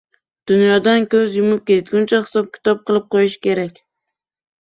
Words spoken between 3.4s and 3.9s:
kerak.